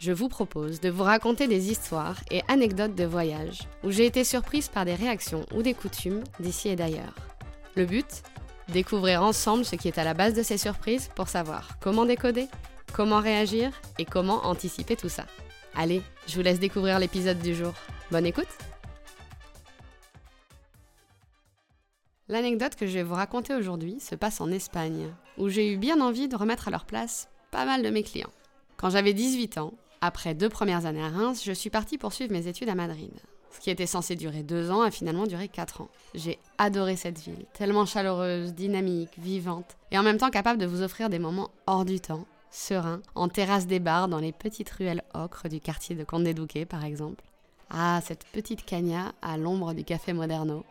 Je 0.00 0.12
vous 0.12 0.28
propose 0.28 0.80
de 0.80 0.90
vous 0.90 1.02
raconter 1.02 1.46
des 1.46 1.70
histoires 1.70 2.20
et 2.30 2.42
anecdotes 2.48 2.94
de 2.94 3.04
voyage 3.04 3.60
où 3.82 3.90
j'ai 3.90 4.06
été 4.06 4.24
surprise 4.24 4.68
par 4.68 4.84
des 4.84 4.94
réactions 4.94 5.46
ou 5.54 5.62
des 5.62 5.74
coutumes 5.74 6.22
d'ici 6.40 6.68
et 6.68 6.76
d'ailleurs. 6.76 7.14
Le 7.76 7.86
but? 7.86 8.22
Découvrir 8.68 9.22
ensemble 9.22 9.64
ce 9.64 9.76
qui 9.76 9.88
est 9.88 9.98
à 9.98 10.04
la 10.04 10.14
base 10.14 10.34
de 10.34 10.42
ces 10.42 10.58
surprises 10.58 11.10
pour 11.14 11.28
savoir 11.28 11.78
comment 11.80 12.06
décoder, 12.06 12.48
comment 12.92 13.20
réagir 13.20 13.72
et 13.98 14.04
comment 14.04 14.46
anticiper 14.46 14.96
tout 14.96 15.08
ça. 15.08 15.26
Allez, 15.74 16.02
je 16.26 16.36
vous 16.36 16.42
laisse 16.42 16.60
découvrir 16.60 16.98
l'épisode 16.98 17.38
du 17.38 17.54
jour. 17.54 17.74
Bonne 18.10 18.26
écoute 18.26 18.48
L'anecdote 22.28 22.74
que 22.74 22.86
je 22.86 22.92
vais 22.92 23.02
vous 23.02 23.14
raconter 23.14 23.54
aujourd'hui 23.54 24.00
se 24.00 24.14
passe 24.14 24.40
en 24.40 24.50
Espagne, 24.50 25.12
où 25.36 25.50
j'ai 25.50 25.70
eu 25.70 25.76
bien 25.76 26.00
envie 26.00 26.26
de 26.26 26.36
remettre 26.36 26.68
à 26.68 26.70
leur 26.70 26.86
place 26.86 27.28
pas 27.50 27.66
mal 27.66 27.82
de 27.82 27.90
mes 27.90 28.02
clients. 28.02 28.32
Quand 28.78 28.88
j'avais 28.88 29.12
18 29.12 29.58
ans, 29.58 29.74
après 30.04 30.34
deux 30.34 30.50
premières 30.50 30.84
années 30.84 31.02
à 31.02 31.08
Reims, 31.08 31.42
je 31.44 31.52
suis 31.52 31.70
partie 31.70 31.96
poursuivre 31.96 32.32
mes 32.32 32.46
études 32.46 32.68
à 32.68 32.74
Madrid. 32.74 33.12
Ce 33.50 33.60
qui 33.60 33.70
était 33.70 33.86
censé 33.86 34.16
durer 34.16 34.42
deux 34.42 34.70
ans 34.70 34.82
a 34.82 34.90
finalement 34.90 35.26
duré 35.26 35.48
quatre 35.48 35.80
ans. 35.80 35.88
J'ai 36.14 36.38
adoré 36.58 36.96
cette 36.96 37.20
ville, 37.20 37.46
tellement 37.54 37.86
chaleureuse, 37.86 38.52
dynamique, 38.52 39.12
vivante, 39.16 39.78
et 39.92 39.98
en 39.98 40.02
même 40.02 40.18
temps 40.18 40.30
capable 40.30 40.60
de 40.60 40.66
vous 40.66 40.82
offrir 40.82 41.08
des 41.08 41.18
moments 41.18 41.50
hors 41.66 41.86
du 41.86 42.00
temps, 42.00 42.26
sereins, 42.50 43.00
en 43.14 43.28
terrasse 43.28 43.66
des 43.66 43.80
bars 43.80 44.08
dans 44.08 44.18
les 44.18 44.32
petites 44.32 44.70
ruelles 44.70 45.04
ocres 45.14 45.48
du 45.48 45.60
quartier 45.60 45.96
de 45.96 46.04
Conde 46.04 46.28
Duque 46.28 46.66
par 46.68 46.84
exemple. 46.84 47.24
Ah, 47.70 48.00
cette 48.04 48.26
petite 48.26 48.66
cagna 48.66 49.12
à 49.22 49.38
l'ombre 49.38 49.72
du 49.72 49.84
café 49.84 50.12
Moderno. 50.12 50.64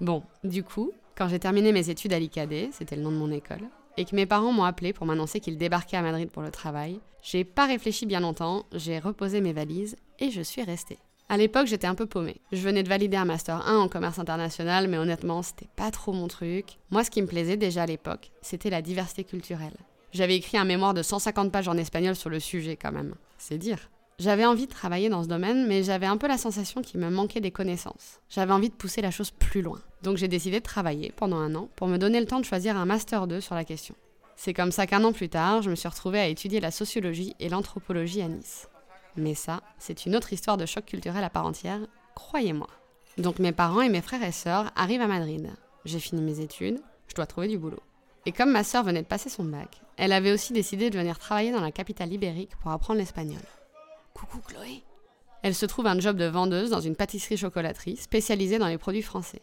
Bon, 0.00 0.22
du 0.44 0.62
coup, 0.62 0.92
quand 1.16 1.28
j'ai 1.28 1.40
terminé 1.40 1.72
mes 1.72 1.90
études 1.90 2.12
à 2.12 2.20
l'ICAD, 2.20 2.68
c'était 2.70 2.94
le 2.94 3.02
nom 3.02 3.10
de 3.10 3.16
mon 3.16 3.32
école, 3.32 3.68
et 3.98 4.04
que 4.04 4.14
mes 4.14 4.26
parents 4.26 4.52
m'ont 4.52 4.64
appelé 4.64 4.92
pour 4.92 5.06
m'annoncer 5.06 5.40
qu'ils 5.40 5.58
débarquaient 5.58 5.96
à 5.96 6.02
Madrid 6.02 6.30
pour 6.30 6.42
le 6.42 6.52
travail, 6.52 7.00
j'ai 7.20 7.42
pas 7.44 7.66
réfléchi 7.66 8.06
bien 8.06 8.20
longtemps, 8.20 8.64
j'ai 8.72 9.00
reposé 9.00 9.40
mes 9.40 9.52
valises 9.52 9.96
et 10.20 10.30
je 10.30 10.40
suis 10.40 10.62
restée. 10.62 10.98
À 11.28 11.36
l'époque, 11.36 11.66
j'étais 11.66 11.88
un 11.88 11.96
peu 11.96 12.06
paumée. 12.06 12.40
Je 12.52 12.62
venais 12.62 12.84
de 12.84 12.88
valider 12.88 13.16
un 13.16 13.24
master 13.24 13.66
1 13.68 13.76
en 13.76 13.88
commerce 13.88 14.20
international, 14.20 14.86
mais 14.88 14.96
honnêtement, 14.96 15.42
c'était 15.42 15.68
pas 15.76 15.90
trop 15.90 16.12
mon 16.12 16.28
truc. 16.28 16.78
Moi, 16.90 17.02
ce 17.02 17.10
qui 17.10 17.20
me 17.20 17.26
plaisait 17.26 17.56
déjà 17.56 17.82
à 17.82 17.86
l'époque, 17.86 18.30
c'était 18.40 18.70
la 18.70 18.82
diversité 18.82 19.24
culturelle. 19.24 19.76
J'avais 20.12 20.36
écrit 20.36 20.56
un 20.56 20.64
mémoire 20.64 20.94
de 20.94 21.02
150 21.02 21.52
pages 21.52 21.68
en 21.68 21.76
espagnol 21.76 22.14
sur 22.14 22.30
le 22.30 22.40
sujet 22.40 22.76
quand 22.76 22.92
même. 22.92 23.14
C'est 23.36 23.58
dire. 23.58 23.90
J'avais 24.20 24.44
envie 24.44 24.66
de 24.66 24.72
travailler 24.72 25.08
dans 25.08 25.22
ce 25.22 25.28
domaine, 25.28 25.68
mais 25.68 25.84
j'avais 25.84 26.06
un 26.06 26.16
peu 26.16 26.26
la 26.26 26.38
sensation 26.38 26.82
qu'il 26.82 26.98
me 26.98 27.08
manquait 27.08 27.40
des 27.40 27.52
connaissances. 27.52 28.18
J'avais 28.28 28.52
envie 28.52 28.68
de 28.68 28.74
pousser 28.74 29.00
la 29.00 29.12
chose 29.12 29.30
plus 29.30 29.62
loin. 29.62 29.80
Donc 30.02 30.16
j'ai 30.16 30.26
décidé 30.26 30.58
de 30.58 30.64
travailler 30.64 31.12
pendant 31.14 31.36
un 31.36 31.54
an 31.54 31.68
pour 31.76 31.86
me 31.86 31.98
donner 31.98 32.18
le 32.18 32.26
temps 32.26 32.40
de 32.40 32.44
choisir 32.44 32.76
un 32.76 32.84
master 32.84 33.28
2 33.28 33.40
sur 33.40 33.54
la 33.54 33.64
question. 33.64 33.94
C'est 34.34 34.54
comme 34.54 34.72
ça 34.72 34.88
qu'un 34.88 35.04
an 35.04 35.12
plus 35.12 35.28
tard, 35.28 35.62
je 35.62 35.70
me 35.70 35.76
suis 35.76 35.88
retrouvée 35.88 36.18
à 36.18 36.26
étudier 36.26 36.58
la 36.58 36.72
sociologie 36.72 37.36
et 37.38 37.48
l'anthropologie 37.48 38.20
à 38.20 38.26
Nice. 38.26 38.68
Mais 39.16 39.34
ça, 39.34 39.60
c'est 39.78 40.04
une 40.04 40.16
autre 40.16 40.32
histoire 40.32 40.56
de 40.56 40.66
choc 40.66 40.84
culturel 40.84 41.22
à 41.22 41.30
part 41.30 41.46
entière, 41.46 41.80
croyez-moi. 42.16 42.68
Donc 43.18 43.38
mes 43.38 43.52
parents 43.52 43.82
et 43.82 43.88
mes 43.88 44.02
frères 44.02 44.24
et 44.24 44.32
sœurs 44.32 44.72
arrivent 44.74 45.00
à 45.00 45.06
Madrid. 45.06 45.48
J'ai 45.84 46.00
fini 46.00 46.22
mes 46.22 46.40
études, 46.40 46.80
je 47.06 47.14
dois 47.14 47.26
trouver 47.26 47.46
du 47.46 47.58
boulot. 47.58 47.82
Et 48.26 48.32
comme 48.32 48.50
ma 48.50 48.64
sœur 48.64 48.82
venait 48.82 49.02
de 49.02 49.06
passer 49.06 49.28
son 49.28 49.44
bac, 49.44 49.80
elle 49.96 50.12
avait 50.12 50.32
aussi 50.32 50.52
décidé 50.52 50.90
de 50.90 50.98
venir 50.98 51.20
travailler 51.20 51.52
dans 51.52 51.60
la 51.60 51.70
capitale 51.70 52.12
ibérique 52.12 52.56
pour 52.60 52.72
apprendre 52.72 52.98
l'espagnol. 52.98 53.38
Coucou 54.18 54.40
Chloé. 54.40 54.82
Elle 55.44 55.54
se 55.54 55.64
trouve 55.64 55.86
un 55.86 56.00
job 56.00 56.16
de 56.16 56.24
vendeuse 56.24 56.70
dans 56.70 56.80
une 56.80 56.96
pâtisserie 56.96 57.36
chocolaterie 57.36 57.96
spécialisée 57.96 58.58
dans 58.58 58.66
les 58.66 58.76
produits 58.76 59.02
français. 59.02 59.40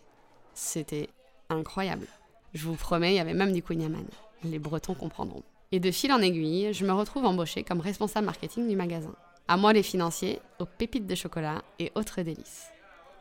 C'était 0.53 1.09
incroyable. 1.49 2.07
Je 2.53 2.65
vous 2.65 2.75
promets, 2.75 3.13
il 3.13 3.15
y 3.15 3.21
avait 3.21 3.33
même 3.33 3.53
du 3.53 3.63
kouign-amann. 3.63 4.05
Les 4.43 4.59
Bretons 4.59 4.93
comprendront. 4.93 5.43
Et 5.71 5.79
de 5.79 5.91
fil 5.91 6.11
en 6.11 6.21
aiguille, 6.21 6.73
je 6.73 6.85
me 6.85 6.91
retrouve 6.91 7.25
embauchée 7.25 7.63
comme 7.63 7.79
responsable 7.79 8.25
marketing 8.25 8.67
du 8.67 8.75
magasin. 8.75 9.15
À 9.47 9.55
moi 9.55 9.71
les 9.71 9.81
financiers, 9.81 10.41
aux 10.59 10.65
pépites 10.65 11.07
de 11.07 11.15
chocolat 11.15 11.63
et 11.79 11.93
autres 11.95 12.21
délices. 12.21 12.67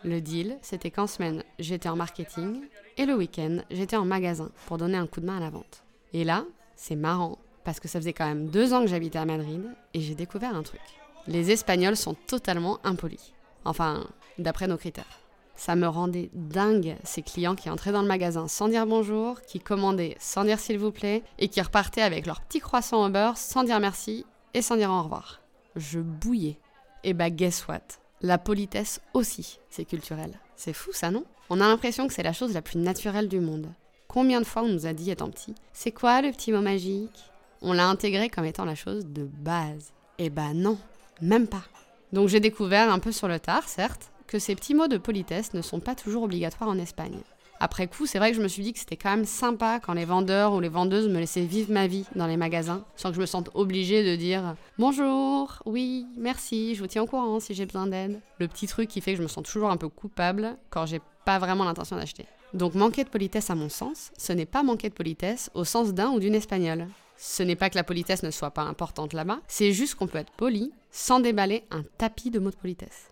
Le 0.02 0.20
deal, 0.20 0.58
c'était 0.60 0.90
qu'en 0.90 1.06
semaine, 1.06 1.44
j'étais 1.60 1.88
en 1.88 1.96
marketing 1.96 2.62
et 2.96 3.06
le 3.06 3.14
week-end, 3.14 3.58
j'étais 3.70 3.96
en 3.96 4.04
magasin 4.04 4.50
pour 4.66 4.76
donner 4.76 4.96
un 4.96 5.06
coup 5.06 5.20
de 5.20 5.26
main 5.26 5.36
à 5.36 5.40
la 5.40 5.50
vente. 5.50 5.84
Et 6.12 6.24
là, 6.24 6.44
c'est 6.74 6.96
marrant 6.96 7.38
parce 7.62 7.78
que 7.78 7.86
ça 7.86 8.00
faisait 8.00 8.12
quand 8.12 8.26
même 8.26 8.48
deux 8.48 8.72
ans 8.72 8.80
que 8.80 8.88
j'habitais 8.88 9.20
à 9.20 9.24
Madrid 9.24 9.62
et 9.94 10.00
j'ai 10.00 10.16
découvert 10.16 10.54
un 10.54 10.64
truc. 10.64 10.80
Les 11.26 11.50
Espagnols 11.50 11.96
sont 11.96 12.14
totalement 12.26 12.78
impolis. 12.84 13.32
Enfin, 13.64 14.06
d'après 14.38 14.66
nos 14.66 14.76
critères. 14.76 15.20
Ça 15.56 15.76
me 15.76 15.86
rendait 15.86 16.30
dingue 16.34 16.96
ces 17.04 17.22
clients 17.22 17.54
qui 17.54 17.70
entraient 17.70 17.92
dans 17.92 18.02
le 18.02 18.08
magasin 18.08 18.48
sans 18.48 18.68
dire 18.68 18.86
bonjour, 18.86 19.40
qui 19.42 19.60
commandaient 19.60 20.16
sans 20.18 20.44
dire 20.44 20.58
s'il 20.58 20.78
vous 20.78 20.90
plaît 20.90 21.22
et 21.38 21.48
qui 21.48 21.60
repartaient 21.60 22.02
avec 22.02 22.26
leur 22.26 22.40
petit 22.40 22.60
croissant 22.60 23.06
au 23.06 23.08
beurre 23.08 23.38
sans 23.38 23.62
dire 23.62 23.80
merci 23.80 24.26
et 24.52 24.62
sans 24.62 24.76
dire 24.76 24.90
au 24.90 25.02
revoir. 25.02 25.40
Je 25.76 26.00
bouillais. 26.00 26.58
Et 27.04 27.14
bah 27.14 27.30
guess 27.30 27.68
what? 27.68 27.80
La 28.20 28.38
politesse 28.38 29.00
aussi, 29.12 29.58
c'est 29.70 29.84
culturel. 29.84 30.38
C'est 30.56 30.72
fou 30.72 30.92
ça, 30.92 31.10
non? 31.10 31.24
On 31.50 31.60
a 31.60 31.68
l'impression 31.68 32.06
que 32.06 32.14
c'est 32.14 32.22
la 32.22 32.32
chose 32.32 32.54
la 32.54 32.62
plus 32.62 32.78
naturelle 32.78 33.28
du 33.28 33.40
monde. 33.40 33.68
Combien 34.08 34.40
de 34.40 34.46
fois 34.46 34.62
on 34.62 34.68
nous 34.68 34.86
a 34.86 34.92
dit 34.92 35.10
étant 35.10 35.30
petit 35.30 35.54
C'est 35.72 35.92
quoi 35.92 36.22
le 36.22 36.30
petit 36.30 36.52
mot 36.52 36.60
magique? 36.60 37.30
On 37.62 37.72
l'a 37.72 37.88
intégré 37.88 38.28
comme 38.28 38.44
étant 38.44 38.64
la 38.64 38.74
chose 38.74 39.06
de 39.06 39.24
base. 39.24 39.92
Et 40.18 40.30
bah 40.30 40.54
non, 40.54 40.78
même 41.20 41.46
pas. 41.46 41.64
Donc 42.12 42.28
j'ai 42.28 42.40
découvert 42.40 42.92
un 42.92 42.98
peu 42.98 43.12
sur 43.12 43.28
le 43.28 43.40
tard, 43.40 43.68
certes, 43.68 44.10
que 44.26 44.38
ces 44.38 44.54
petits 44.54 44.74
mots 44.74 44.88
de 44.88 44.98
politesse 44.98 45.54
ne 45.54 45.62
sont 45.62 45.80
pas 45.80 45.94
toujours 45.94 46.24
obligatoires 46.24 46.70
en 46.70 46.78
Espagne. 46.78 47.18
Après 47.60 47.86
coup, 47.86 48.04
c'est 48.04 48.18
vrai 48.18 48.30
que 48.30 48.36
je 48.36 48.42
me 48.42 48.48
suis 48.48 48.62
dit 48.62 48.72
que 48.72 48.78
c'était 48.78 48.96
quand 48.96 49.10
même 49.10 49.24
sympa 49.24 49.80
quand 49.80 49.94
les 49.94 50.04
vendeurs 50.04 50.52
ou 50.52 50.60
les 50.60 50.68
vendeuses 50.68 51.08
me 51.08 51.18
laissaient 51.18 51.44
vivre 51.44 51.72
ma 51.72 51.86
vie 51.86 52.04
dans 52.14 52.26
les 52.26 52.36
magasins, 52.36 52.84
sans 52.96 53.10
que 53.10 53.14
je 53.14 53.20
me 53.20 53.26
sente 53.26 53.50
obligée 53.54 54.04
de 54.04 54.16
dire 54.16 54.54
bonjour, 54.78 55.62
oui, 55.64 56.06
merci, 56.16 56.74
je 56.74 56.80
vous 56.80 56.88
tiens 56.88 57.04
au 57.04 57.06
courant 57.06 57.40
si 57.40 57.54
j'ai 57.54 57.64
besoin 57.64 57.86
d'aide. 57.86 58.20
Le 58.38 58.48
petit 58.48 58.66
truc 58.66 58.88
qui 58.88 59.00
fait 59.00 59.12
que 59.12 59.18
je 59.18 59.22
me 59.22 59.28
sens 59.28 59.44
toujours 59.44 59.70
un 59.70 59.76
peu 59.76 59.88
coupable 59.88 60.56
quand 60.70 60.84
j'ai 60.86 61.00
pas 61.24 61.38
vraiment 61.38 61.64
l'intention 61.64 61.96
d'acheter. 61.96 62.26
Donc 62.52 62.74
manquer 62.74 63.04
de 63.04 63.08
politesse 63.08 63.50
à 63.50 63.54
mon 63.54 63.68
sens, 63.68 64.12
ce 64.18 64.32
n'est 64.32 64.46
pas 64.46 64.62
manquer 64.62 64.88
de 64.88 64.94
politesse 64.94 65.50
au 65.54 65.64
sens 65.64 65.94
d'un 65.94 66.10
ou 66.10 66.20
d'une 66.20 66.34
espagnole. 66.34 66.88
Ce 67.16 67.42
n'est 67.42 67.56
pas 67.56 67.70
que 67.70 67.76
la 67.76 67.84
politesse 67.84 68.22
ne 68.22 68.30
soit 68.30 68.50
pas 68.50 68.62
importante 68.62 69.12
là-bas, 69.12 69.40
c'est 69.46 69.72
juste 69.72 69.94
qu'on 69.94 70.06
peut 70.06 70.18
être 70.18 70.32
poli 70.32 70.72
sans 70.90 71.20
déballer 71.20 71.64
un 71.70 71.82
tapis 71.98 72.30
de 72.30 72.38
mots 72.38 72.50
de 72.50 72.56
politesse. 72.56 73.10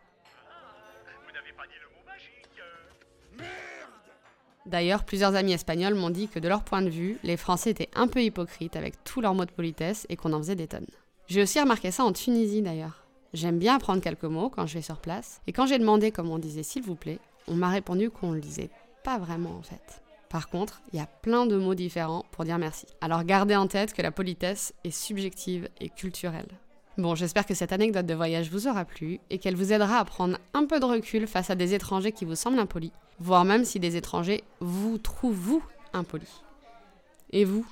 D'ailleurs, 4.65 5.05
plusieurs 5.05 5.35
amis 5.35 5.53
espagnols 5.53 5.95
m'ont 5.95 6.11
dit 6.11 6.29
que 6.29 6.39
de 6.39 6.49
leur 6.49 6.63
point 6.63 6.83
de 6.83 6.89
vue, 6.89 7.19
les 7.25 7.37
Français 7.37 7.71
étaient 7.71 7.91
un 7.95 8.07
peu 8.07 8.23
hypocrites 8.23 8.77
avec 8.77 9.03
tous 9.03 9.21
leurs 9.21 9.35
mots 9.35 9.45
de 9.45 9.51
politesse 9.51 10.07
et 10.09 10.17
qu'on 10.17 10.33
en 10.33 10.39
faisait 10.39 10.55
des 10.55 10.69
tonnes. 10.69 10.87
J'ai 11.27 11.43
aussi 11.43 11.61
remarqué 11.61 11.91
ça 11.91 12.05
en 12.05 12.13
Tunisie 12.13 12.63
d'ailleurs. 12.63 13.05
J'aime 13.33 13.59
bien 13.59 13.77
apprendre 13.77 14.03
quelques 14.03 14.25
mots 14.25 14.51
quand 14.51 14.67
je 14.67 14.75
vais 14.75 14.83
sur 14.83 14.99
place, 14.99 15.41
et 15.47 15.53
quand 15.53 15.67
j'ai 15.67 15.79
demandé 15.79 16.13
comment 16.13 16.35
on 16.35 16.39
disait 16.39 16.63
s'il 16.63 16.83
vous 16.83 16.95
plaît, 16.95 17.19
on 17.49 17.55
m'a 17.55 17.71
répondu 17.71 18.11
qu'on 18.11 18.33
le 18.33 18.41
disait 18.41 18.71
pas 19.03 19.19
vraiment 19.19 19.57
en 19.57 19.63
fait. 19.63 20.02
Par 20.33 20.49
contre, 20.49 20.81
il 20.93 20.97
y 20.97 21.03
a 21.03 21.07
plein 21.07 21.45
de 21.45 21.59
mots 21.59 21.75
différents 21.75 22.25
pour 22.33 22.45
dire 22.45 22.57
merci. 22.57 22.87
Alors 23.03 23.23
gardez 23.23 23.55
en 23.55 23.67
tête 23.67 23.93
que 23.93 24.01
la 24.01 24.11
politesse 24.11 24.73
est 24.83 24.91
subjective 24.91 25.69
et 25.79 25.91
culturelle. 25.91 26.49
Bon, 26.97 27.15
j'espère 27.15 27.45
que 27.45 27.53
cette 27.53 27.73
anecdote 27.73 28.07
de 28.07 28.15
voyage 28.15 28.51
vous 28.51 28.67
aura 28.67 28.87
plu 28.87 29.21
et 29.29 29.37
qu'elle 29.37 29.57
vous 29.57 29.75
aidera 29.75 29.99
à 29.99 30.05
prendre 30.07 30.39
un 30.55 30.65
peu 30.65 30.81
de 30.81 30.87
recul 30.87 31.27
face 31.27 31.51
à 31.51 31.55
des 31.55 31.75
étrangers 31.75 32.13
qui 32.13 32.25
vous 32.25 32.35
semblent 32.35 32.59
impolis, 32.59 32.93
voire 33.21 33.45
même 33.45 33.67
si 33.67 33.79
des 33.79 33.97
étrangers 33.97 34.43
vous 34.61 34.97
trouvent 34.97 35.37
vous 35.37 35.63
impolis. 35.93 36.43
Et 37.31 37.45
vous 37.45 37.67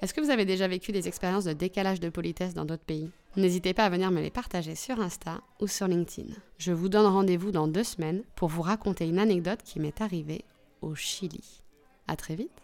Est-ce 0.00 0.14
que 0.14 0.22
vous 0.22 0.30
avez 0.30 0.46
déjà 0.46 0.68
vécu 0.68 0.92
des 0.92 1.08
expériences 1.08 1.44
de 1.44 1.52
décalage 1.52 2.00
de 2.00 2.08
politesse 2.08 2.54
dans 2.54 2.64
d'autres 2.64 2.84
pays? 2.84 3.10
N'hésitez 3.36 3.74
pas 3.74 3.84
à 3.84 3.90
venir 3.90 4.10
me 4.10 4.22
les 4.22 4.30
partager 4.30 4.74
sur 4.74 5.00
Insta 5.00 5.42
ou 5.60 5.66
sur 5.66 5.86
LinkedIn. 5.86 6.32
Je 6.56 6.72
vous 6.72 6.88
donne 6.88 7.12
rendez-vous 7.12 7.50
dans 7.50 7.68
deux 7.68 7.84
semaines 7.84 8.22
pour 8.36 8.48
vous 8.48 8.62
raconter 8.62 9.06
une 9.06 9.18
anecdote 9.18 9.60
qui 9.62 9.80
m'est 9.80 10.00
arrivée 10.00 10.46
au 10.80 10.94
Chili. 10.94 11.65
À 12.08 12.16
très 12.16 12.36
vite 12.36 12.62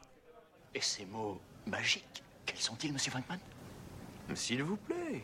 Et 0.74 0.80
ces 0.80 1.04
mots 1.04 1.40
magiques, 1.66 2.22
quels 2.46 2.58
sont-ils, 2.58 2.92
monsieur 2.92 3.10
Frankman 3.10 3.38
S'il 4.34 4.62
vous 4.62 4.76
plaît. 4.76 5.22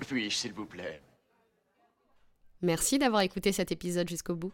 Puis-je, 0.00 0.34
s'il 0.36 0.52
vous 0.52 0.66
plaît 0.66 1.02
Merci 2.62 2.98
d'avoir 2.98 3.22
écouté 3.22 3.52
cet 3.52 3.72
épisode 3.72 4.08
jusqu'au 4.08 4.34
bout. 4.34 4.52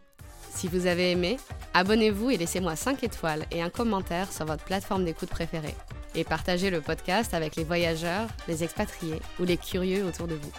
Si 0.51 0.69
vous 0.69 0.87
avez 0.87 1.11
aimé, 1.11 1.39
abonnez-vous 1.75 2.31
et 2.31 2.37
laissez-moi 2.37 2.77
5 2.77 3.03
étoiles 3.03 3.47
et 3.51 3.63
un 3.63 3.71
commentaire 3.71 4.33
sur 4.33 4.47
votre 4.47 4.65
plateforme 4.65 5.05
d'écoute 5.05 5.29
préférée. 5.29 5.75
Et 6.15 6.25
partagez 6.25 6.71
le 6.71 6.81
podcast 6.81 7.35
avec 7.35 7.57
les 7.57 7.65
voyageurs, 7.65 8.29
les 8.49 8.65
expatriés 8.65 9.21
ou 9.39 9.45
les 9.45 9.57
curieux 9.57 10.05
autour 10.05 10.29
de 10.29 10.35
vous. 10.35 10.53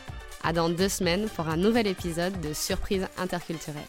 À 0.43 0.53
dans 0.53 0.69
deux 0.69 0.89
semaines 0.89 1.27
pour 1.29 1.47
un 1.47 1.57
nouvel 1.57 1.87
épisode 1.87 2.39
de 2.41 2.53
Surprise 2.53 3.07
interculturelle. 3.17 3.81